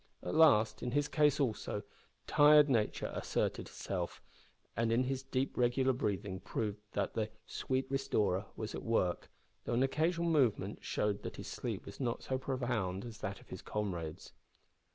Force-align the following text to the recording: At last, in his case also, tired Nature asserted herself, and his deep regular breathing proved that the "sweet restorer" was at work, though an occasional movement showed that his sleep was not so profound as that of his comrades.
At 0.23 0.33
last, 0.33 0.81
in 0.81 0.89
his 0.93 1.07
case 1.07 1.39
also, 1.39 1.83
tired 2.25 2.71
Nature 2.71 3.11
asserted 3.13 3.67
herself, 3.67 4.19
and 4.75 4.89
his 4.91 5.21
deep 5.21 5.55
regular 5.55 5.93
breathing 5.93 6.39
proved 6.39 6.79
that 6.93 7.13
the 7.13 7.29
"sweet 7.45 7.85
restorer" 7.87 8.45
was 8.55 8.73
at 8.73 8.81
work, 8.81 9.29
though 9.65 9.73
an 9.75 9.83
occasional 9.83 10.27
movement 10.27 10.79
showed 10.83 11.21
that 11.21 11.35
his 11.35 11.47
sleep 11.49 11.85
was 11.85 11.99
not 11.99 12.23
so 12.23 12.39
profound 12.39 13.05
as 13.05 13.19
that 13.19 13.39
of 13.41 13.49
his 13.49 13.61
comrades. 13.61 14.33